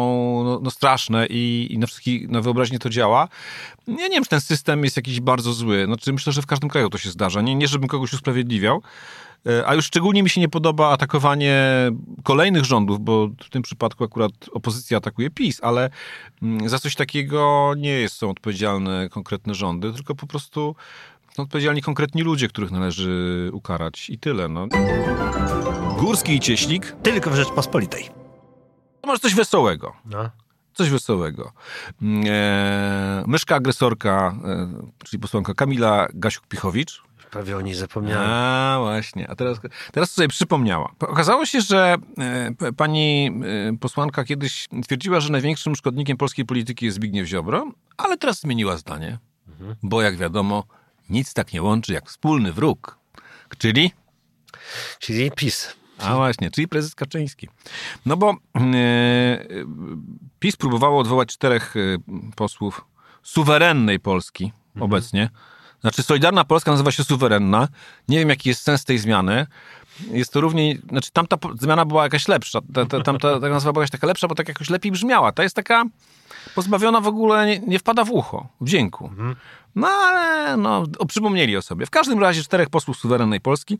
[0.44, 3.28] no, no straszne i, i na wszystkich, na wyobraźnię to działa.
[3.86, 5.84] Ja nie wiem, czy ten system jest jakiś bardzo zły.
[5.86, 7.40] Znaczy, myślę, że w każdym kraju to się zdarza.
[7.40, 8.82] Nie, nie żebym kogoś usprawiedliwiał.
[9.46, 11.62] E, A już szczególnie mi się nie podoba atakowanie
[12.22, 15.90] kolejnych rządów, bo w tym przypadku akurat opozycja atakuje PiS, ale
[16.42, 20.76] mm, za coś takiego nie są odpowiedzialne konkretne rządy, tylko po prostu
[21.36, 24.48] są odpowiedzialni konkretni ludzie, których należy ukarać i tyle.
[24.48, 24.66] No.
[25.98, 28.08] Górski i Cieślik Tylko w Rzeczpospolitej.
[29.00, 29.92] to masz coś wesołego.
[30.04, 30.30] No.
[30.74, 31.52] Coś wesołego.
[32.02, 34.68] Mm, E, myszka agresorka, e,
[35.04, 38.30] czyli posłanka Kamila Gasiuk-Pichowicz, Prawie o niej zapomniałem.
[38.30, 39.30] A, właśnie.
[39.30, 39.60] A teraz,
[39.92, 40.92] teraz sobie przypomniała.
[41.00, 41.96] Okazało się, że
[42.60, 43.30] e, pani
[43.72, 48.76] e, posłanka kiedyś twierdziła, że największym szkodnikiem polskiej polityki jest Zbigniew Ziobro, ale teraz zmieniła
[48.76, 49.18] zdanie,
[49.82, 50.64] bo jak wiadomo,
[51.10, 52.98] nic tak nie łączy jak wspólny wróg.
[53.58, 53.92] Czyli
[54.98, 55.76] Czyli PiS.
[55.98, 57.48] a właśnie, czyli prezes Kaczyński.
[58.06, 59.46] No bo e,
[60.38, 61.80] PiS próbowało odwołać czterech e,
[62.36, 62.84] posłów
[63.22, 65.30] suwerennej Polski obecnie.
[65.80, 67.68] Znaczy Solidarna Polska nazywa się suwerenna.
[68.08, 69.46] Nie wiem, jaki jest sens tej zmiany.
[70.10, 72.60] Jest to równie, znaczy tamta zmiana była jakaś lepsza.
[72.74, 75.32] Ta, ta, tamta ta nazwa była jakaś taka lepsza, bo tak jakoś lepiej brzmiała.
[75.32, 75.84] Ta jest taka
[76.54, 79.10] pozbawiona w ogóle, nie, nie wpada w ucho, w dźwięku.
[79.74, 81.86] No ale no, przypomnieli o sobie.
[81.86, 83.78] W każdym razie czterech posłów suwerennej Polski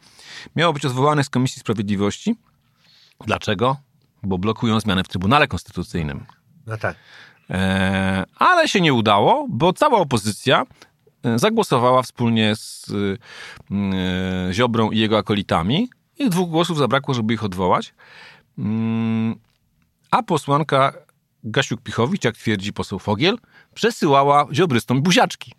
[0.56, 2.34] miało być odwołanych z Komisji Sprawiedliwości.
[3.26, 3.76] Dlaczego?
[4.22, 6.26] Bo blokują zmiany w Trybunale Konstytucyjnym.
[6.66, 6.96] No tak.
[7.50, 10.66] E, ale się nie udało, bo cała opozycja
[11.22, 17.44] e, zagłosowała wspólnie z e, Ziobrą i jego akolitami i dwóch głosów zabrakło, żeby ich
[17.44, 17.94] odwołać.
[18.58, 19.34] Mm,
[20.10, 20.92] A posłanka
[21.44, 23.38] Gasiuk-Pichowicz, jak twierdzi poseł Fogiel,
[23.74, 25.52] przesyłała ziobrystom buziaczki.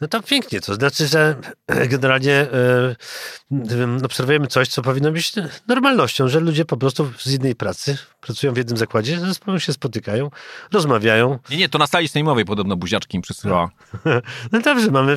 [0.00, 1.36] No to pięknie, to znaczy, że
[1.92, 5.32] generalnie e, obserwujemy coś, co powinno być
[5.68, 9.72] normalnością, że ludzie po prostu z jednej pracy pracują w jednym zakładzie, ze sobą się
[9.72, 10.30] spotykają,
[10.72, 11.38] rozmawiają.
[11.50, 13.70] Nie, nie, to na sali sejmowej podobno buziaczki im przesyłała.
[14.52, 15.16] No dobrze, mamy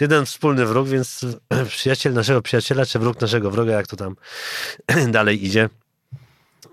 [0.00, 1.26] jeden wspólny wróg, więc
[1.68, 4.16] przyjaciel naszego przyjaciela, czy wróg naszego wroga, jak to tam
[5.12, 5.68] dalej idzie,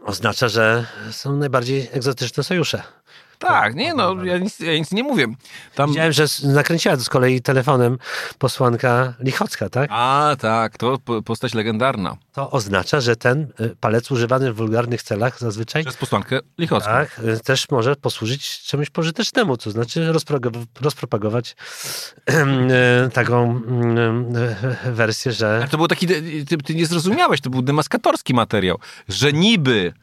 [0.06, 2.84] oznacza, że są najbardziej egzotyczne sojusze.
[3.48, 5.28] Tak, nie no, ja nic, ja nic nie mówię.
[5.76, 5.90] Tam...
[5.90, 7.98] Widziałem, że nakręciła to z kolei telefonem
[8.38, 9.90] posłanka Lichocka, tak?
[9.94, 12.18] A, tak, to po- postać legendarna.
[12.34, 16.92] To oznacza, że ten y, palec używany w wulgarnych celach zazwyczaj Przez posłankę Lichocką.
[16.92, 20.12] tak, y, też może posłużyć czemuś pożytecznemu, to znaczy
[20.82, 21.56] rozpropagować
[23.08, 23.62] y, taką
[24.86, 26.08] wersję, że Ale to był taki,
[26.48, 29.94] ty, ty nie zrozumiałeś, to był demaskatorski materiał, że niby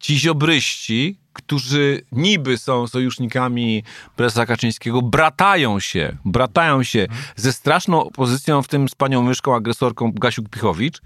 [0.00, 3.82] ci ziobryści, którzy niby są sojusznikami
[4.16, 10.12] prezesa Kaczyńskiego, bratają się, bratają się ze straszną opozycją, w tym z panią myszką, agresorką
[10.12, 11.00] Gasiuk-Pichowicz.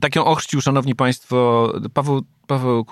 [0.00, 2.84] Tak ją ochrzcił, szanowni państwo, Paweł, Paweł.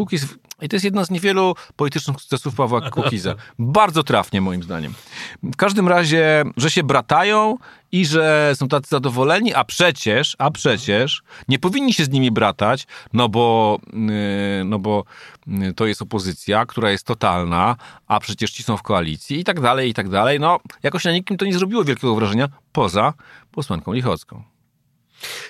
[0.62, 3.34] I to jest jedna z niewielu politycznych sukcesów Pawła Kukiza.
[3.58, 4.94] Bardzo trafnie, moim zdaniem.
[5.42, 7.56] W każdym razie, że się bratają
[7.92, 12.86] i że są tacy zadowoleni, a przecież, a przecież nie powinni się z nimi bratać,
[13.12, 15.04] no bo, yy, no bo
[15.46, 19.60] yy, to jest opozycja, która jest totalna, a przecież ci są w koalicji i tak
[19.60, 20.40] dalej, i tak dalej.
[20.40, 23.12] No, jakoś na nikim to nie zrobiło wielkiego wrażenia, poza
[23.52, 24.42] posłanką Lichocką.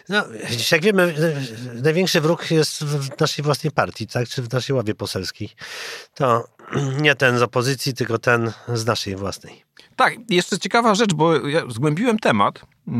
[0.08, 0.24] No,
[0.72, 1.14] jak wiemy,
[1.82, 4.28] największy wróg jest w naszej własnej partii, tak?
[4.28, 5.48] czy w naszej ławie poselskiej.
[6.14, 6.48] To
[7.02, 9.64] nie ten z opozycji, tylko ten z naszej własnej.
[9.96, 12.94] Tak, jeszcze ciekawa rzecz, bo ja zgłębiłem temat yy,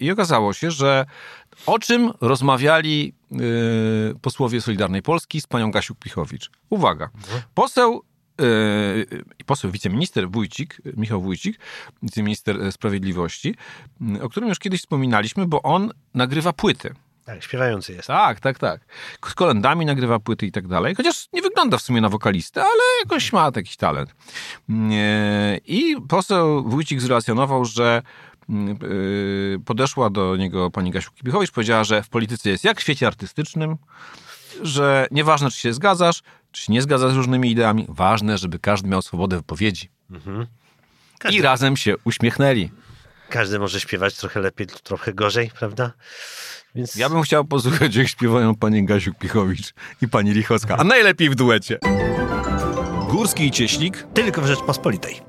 [0.00, 1.06] i okazało się, że
[1.66, 6.50] o czym rozmawiali yy, posłowie Solidarnej Polski z panią Gasiuk-Pichowicz.
[6.70, 7.08] Uwaga,
[7.54, 8.02] poseł
[8.38, 11.58] yy, poseł wiceminister Wójcik, Michał Wójcik,
[12.02, 13.54] wiceminister sprawiedliwości,
[14.00, 16.94] yy, o którym już kiedyś wspominaliśmy, bo on nagrywa płyty.
[17.28, 18.08] Tak, śpiewający jest.
[18.08, 18.80] Tak, tak, tak.
[19.28, 20.94] Z kolendami nagrywa płyty i tak dalej.
[20.94, 24.14] Chociaż nie wygląda w sumie na wokalistę, ale jakoś ma jakiś talent.
[24.68, 25.60] Nie.
[25.64, 28.02] I poseł Wójcik zrelacjonował, że
[28.48, 28.78] mm,
[29.64, 33.76] podeszła do niego pani Gasiu Kibichowicz, powiedziała, że w polityce jest jak w świecie artystycznym,
[34.62, 38.88] że nieważne, czy się zgadzasz, czy się nie zgadzasz z różnymi ideami, ważne, żeby każdy
[38.88, 39.90] miał swobodę wypowiedzi.
[41.30, 42.70] I razem się uśmiechnęli.
[43.28, 45.92] Każdy może śpiewać trochę lepiej, trochę gorzej, prawda?
[46.74, 51.34] Więc Ja bym chciał posłuchać, jak śpiewają pani Gasiuk-Pichowicz i pani Lichocka, a najlepiej w
[51.34, 51.78] duecie.
[53.10, 54.06] Górski i Cieślik.
[54.14, 55.20] tylko w Rzeczpospolitej.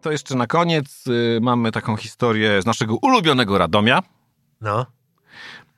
[0.00, 4.02] To jeszcze na koniec y, mamy taką historię z naszego ulubionego Radomia.
[4.60, 4.86] No,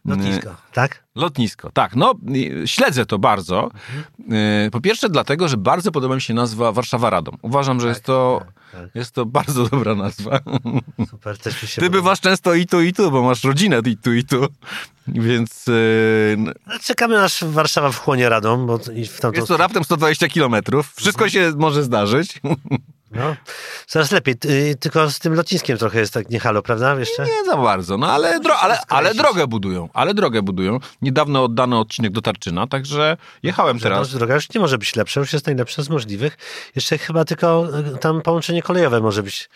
[0.05, 1.05] Lotnisko, tak?
[1.15, 1.97] Lotnisko, tak.
[1.97, 2.15] No,
[2.67, 3.71] śledzę to bardzo.
[4.67, 7.37] Y, Po pierwsze dlatego, że bardzo podoba mi się nazwa Warszawa Radom.
[7.43, 8.95] Uważam, że jest to tak.
[8.95, 10.39] jest to bardzo dobra nazwa.
[11.11, 13.97] Super, też mi się Ty bywasz często i tu, i tu, bo masz rodzinę i
[13.97, 14.47] tu, i tu.
[15.09, 16.37] Więc y,
[16.83, 20.93] Czekamy aż Warszawa wchłonie radą, bo w tamtą jest to raptem 120 kilometrów.
[20.97, 22.41] Wszystko się może zdarzyć.
[23.15, 23.37] No,
[23.87, 24.37] coraz lepiej.
[24.37, 26.95] Ty- Tylko z tym lotniskiem trochę jest tak nie halo, prawda?
[26.99, 27.23] Jeszcze?
[27.25, 29.89] Nie za bardzo, no ale, dro, ale, ale drogę budują.
[29.93, 30.79] Ale drogę budują.
[31.03, 34.13] Niedawno oddano odcinek do Tarczyna, także jechałem teraz.
[34.13, 36.37] No, droga już nie może być lepsza, już jest najlepsza z możliwych.
[36.77, 39.49] Jeszcze chyba tylko y, tam połączenie kolejowe może być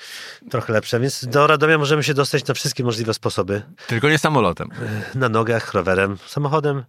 [0.51, 3.63] trochę lepsze, więc do Radomia możemy się dostać na wszystkie możliwe sposoby.
[3.87, 4.69] Tylko nie samolotem.
[5.15, 6.85] Na nogach, rowerem, samochodem.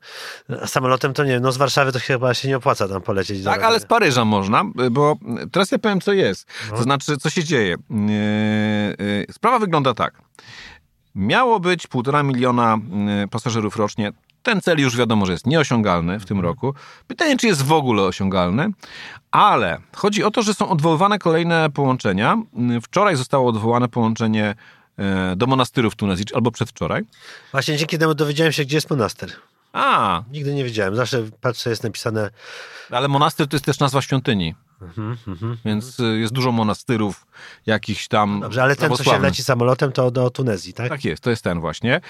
[0.65, 3.43] Samolotem to nie no z Warszawy to chyba się nie opłaca tam polecieć.
[3.43, 3.85] Tak, ale z.
[3.85, 5.15] Paryża można, bo
[5.51, 6.47] teraz ja powiem, co jest.
[6.69, 7.75] To znaczy, co się dzieje.
[7.89, 7.97] Yy,
[9.05, 10.21] yy, Sprawa wygląda tak.
[11.15, 12.77] Miało być półtora miliona
[13.21, 14.11] yy, pasażerów rocznie.
[14.43, 16.73] Ten cel już wiadomo, że jest nieosiągalny w tym roku.
[17.07, 18.69] Pytanie, czy jest w ogóle osiągalny,
[19.31, 22.37] ale chodzi o to, że są odwoływane kolejne połączenia.
[22.81, 24.55] Wczoraj zostało odwołane połączenie
[25.35, 27.03] do monastyru w Tunezji, albo przedwczoraj.
[27.51, 29.31] Właśnie dzięki temu dowiedziałem się, gdzie jest monaster.
[29.73, 30.95] A, Nigdy nie wiedziałem.
[30.95, 32.29] Zawsze patrzę, jest napisane
[32.91, 34.55] ale monastyr to jest też nazwa świątyni.
[34.81, 35.17] Mhm,
[35.65, 37.25] Więc y, jest dużo monastyrów
[37.65, 38.39] jakichś tam.
[38.41, 40.89] Dobrze, ale ten, co się leci samolotem, to do Tunezji, tak?
[40.89, 42.01] Tak jest, to jest ten właśnie.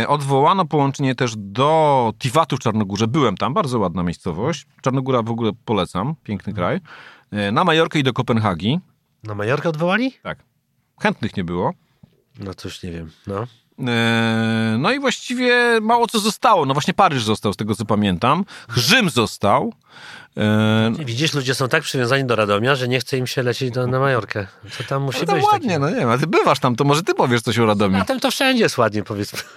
[0.00, 3.06] E, Odwołano połączenie też do Tivatu w Czarnogórze.
[3.06, 4.66] Byłem tam, bardzo ładna miejscowość.
[4.82, 6.80] Czarnogóra w ogóle polecam, piękny kraj.
[7.30, 8.80] E, Na Majorkę i do Kopenhagi.
[9.22, 10.12] Na Majorkę odwołali?
[10.22, 10.38] Tak.
[11.02, 11.72] Chętnych nie było.
[12.38, 13.10] No cóż, nie wiem.
[13.26, 13.46] No.
[14.78, 16.66] No i właściwie mało co zostało.
[16.66, 18.44] No właśnie Paryż został, z tego co pamiętam.
[18.76, 19.72] Rzym został.
[20.36, 23.86] E, Widzisz, ludzie są tak przywiązani do Radomia, że nie chce im się lecieć do,
[23.86, 24.46] na Majorkę.
[24.78, 25.44] Co tam musi No to być?
[25.44, 25.86] ładnie, takiego?
[25.86, 27.98] no nie wiem, a ty bywasz tam, to może ty powiesz coś o Radomiu.
[27.98, 29.38] Zatem to wszędzie jest ładnie, powiedzmy.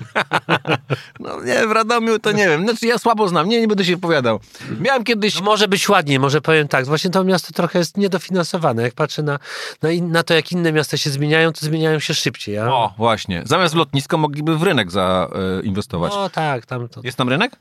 [1.20, 2.64] No nie, w Radomiu to nie wiem.
[2.64, 4.40] Znaczy ja słabo znam, nie, nie będę się wypowiadał.
[4.80, 5.36] Miałem kiedyś...
[5.36, 6.86] No może być ładnie, może powiem tak.
[6.86, 8.82] Właśnie to miasto trochę jest niedofinansowane.
[8.82, 9.40] Jak patrzę na,
[9.82, 12.58] na, in, na to, jak inne miasta się zmieniają, to zmieniają się szybciej.
[12.58, 12.74] A...
[12.74, 13.42] O, właśnie.
[13.46, 16.14] Zamiast w lotnisko mogliby w rynek zainwestować.
[16.16, 17.02] No tak, tam to.
[17.04, 17.52] Jest tam rynek?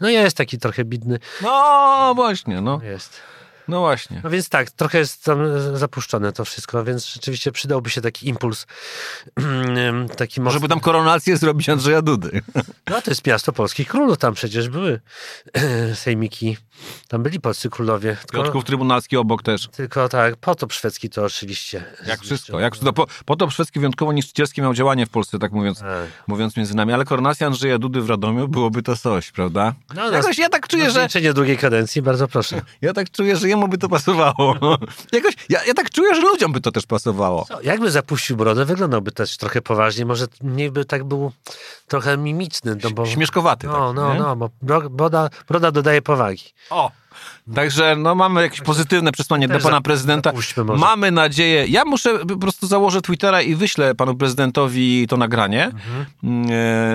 [0.00, 1.18] No jest taki trochę bidny.
[1.42, 2.80] No właśnie, no.
[2.82, 3.20] Jest.
[3.68, 4.20] No właśnie.
[4.24, 5.38] No więc tak, trochę jest tam
[5.74, 8.66] zapuszczone to wszystko, więc rzeczywiście przydałby się taki impuls.
[10.16, 10.54] taki mocny.
[10.56, 12.42] Żeby tam koronację zrobić Andrzeja Dudy.
[12.90, 15.00] No to jest miasto polskich królów, tam przecież były
[15.94, 16.56] sejmiki,
[17.08, 18.16] tam byli polscy królowie.
[18.16, 19.68] Tylko, Piotrków Trybunalski obok też.
[19.68, 21.84] tylko tak, potop szwedzki to oczywiście.
[22.06, 22.60] Jak wszystko.
[22.60, 22.92] Jak wszystko.
[22.92, 26.06] Po, potop szwedzki wyjątkowo niszczycielskie miał działanie w Polsce, tak mówiąc, Tak.
[26.26, 26.92] mówiąc między nami.
[26.92, 29.74] Ale koronacja Andrzeja Dudy w Radomiu byłoby to coś, prawda?
[29.94, 30.94] No, Jakoś ja tak czuję, Na że...
[30.94, 32.62] Zwieńczenie drugiej kadencji, bardzo proszę.
[32.80, 34.56] Ja tak czuję, że jemu by to pasowało.
[35.12, 37.44] Jakoś, ja, ja tak czuję, że ludziom by to też pasowało.
[37.48, 41.32] Co, jakby zapuścił brodę, wyglądałby też trochę poważnie, może mniej by tak był
[41.86, 42.76] trochę mimiczny.
[42.84, 43.66] No, bo, Śmieszkowaty.
[43.66, 44.20] no, tak, no, nie?
[44.20, 46.44] no, bo bro- broda, broda dodaje powagi.
[46.70, 46.90] O!
[47.54, 50.32] Także no, mamy jakieś pozytywne przesłanie dla Też pana prezydenta.
[50.76, 51.66] Mamy nadzieję.
[51.68, 56.06] Ja muszę po prostu założę Twittera i wyślę panu prezydentowi to nagranie, Mhm.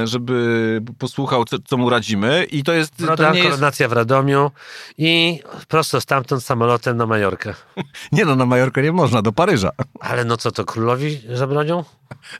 [0.03, 2.47] e, żeby posłuchał, co, co mu radzimy.
[2.51, 2.93] I to jest.
[3.06, 4.51] Broda, to nie, jest koronacja w Radomiu
[4.97, 7.53] i prosto stamtąd samolotem na Majorkę.
[8.12, 9.69] nie no, na Majorkę nie można, do Paryża.
[9.99, 11.84] Ale no co to, królowi zabronią?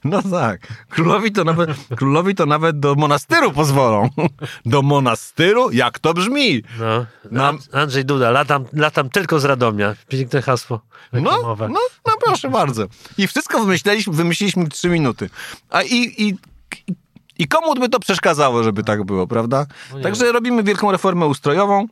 [0.04, 0.60] No tak.
[0.88, 4.08] Królowi to nawet, królowi to nawet do monastyru pozwolą.
[4.66, 5.70] Do monastyru?
[5.72, 6.62] Jak to brzmi?
[6.78, 7.06] No.
[7.30, 9.94] Nam- Andrzej Duda, latam, latam tylko z Radomia.
[10.08, 10.80] Piękne hasło
[11.12, 11.68] No, reklamowe.
[11.68, 12.86] no, no proszę bardzo.
[13.18, 13.64] I wszystko
[14.08, 15.30] wymyśliliśmy w trzy minuty.
[15.70, 16.36] A i, i,
[17.38, 19.66] i komu by to przeszkadzało, żeby tak było, prawda?
[19.94, 21.86] No Także robimy wielką reformę ustrojową.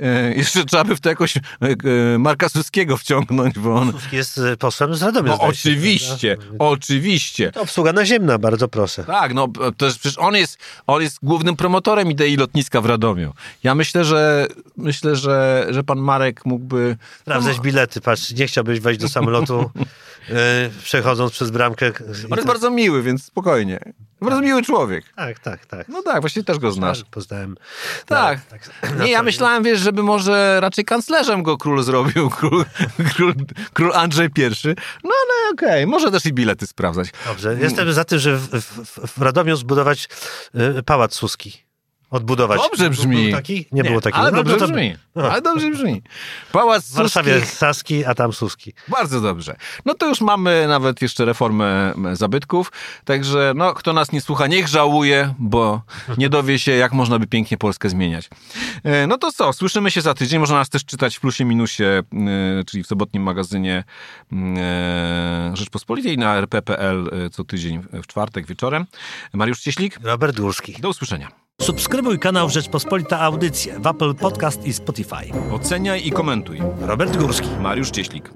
[0.00, 3.92] E, jeszcze trzeba by w to jakoś e, e, Marka Suskiego wciągnąć, bo on...
[4.12, 5.30] Jest y, posłem z Radomia.
[5.30, 7.52] No zdaje się, oczywiście, oczywiście.
[7.52, 9.04] To obsługa naziemna, bardzo proszę.
[9.04, 13.34] Tak, no to jest, przecież on jest, on jest głównym promotorem idei lotniska w Radomiu.
[13.62, 16.96] Ja myślę, że myślę, że, że pan Marek mógłby...
[17.20, 19.70] Sprawdzać bilety, patrz, nie chciałbyś wejść do samolotu
[20.82, 21.92] przechodząc przez bramkę.
[22.30, 23.80] On jest bardzo miły, więc spokojnie.
[24.20, 25.04] Bardzo miły człowiek.
[25.16, 25.88] Tak, tak, tak.
[25.88, 27.04] No tak, właściwie też go znasz.
[27.10, 27.56] Poznałem.
[28.06, 28.40] Tak.
[28.98, 32.64] No, Nie, ja co- myślałem, wiesz, żeby może raczej kanclerzem go król zrobił, król,
[33.14, 33.34] król,
[33.72, 34.68] król Andrzej I.
[35.04, 37.08] No ale okej, może też i bilety sprawdzać.
[37.26, 40.08] Dobrze, jestem za tym, że w, w, w Radomiu zbudować
[40.78, 41.67] y, pałac Suski.
[42.10, 42.60] Odbudować.
[42.70, 43.22] Dobrze brzmi.
[43.22, 43.66] Był taki?
[43.72, 44.18] Nie, było takiego.
[44.22, 44.94] Ale No, dobrze no to- brzmi.
[45.14, 46.02] Ale dobrze brzmi.
[46.52, 47.46] Pałac W Warszawie.
[47.46, 48.72] Saski, a tam Suski.
[48.88, 49.56] Bardzo dobrze.
[49.84, 52.72] No to już mamy nawet jeszcze reformę zabytków,
[53.04, 55.82] także no, kto nas nie słucha, niech żałuje, bo
[56.18, 58.28] nie dowie się, jak można by pięknie Polskę zmieniać.
[58.84, 61.84] E, No to co, słyszymy się za tydzień, można nas też czytać w Plusie Minusie,
[61.84, 62.02] e,
[62.66, 63.84] czyli w sobotnim magazynie
[64.32, 68.86] e, Rzeczpospolitej na rp.pl co tydzień w czwartek wieczorem.
[69.32, 70.72] Mariusz Cieślik, Robert Górski.
[70.80, 71.47] do usłyszenia.
[71.60, 75.52] Subskrybuj kanał Rzeczpospolita Audycje w Apple Podcast i Spotify.
[75.52, 76.58] Oceniaj i komentuj.
[76.80, 77.48] Robert Górski.
[77.60, 78.30] Mariusz Cieślik.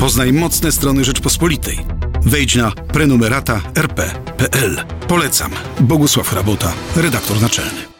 [0.00, 1.78] Poznaj mocne strony Rzeczpospolitej.
[2.22, 4.84] Wejdź na prenumerata rp.pl.
[5.08, 5.50] Polecam.
[5.80, 7.99] Bogusław Rabota, redaktor naczelny.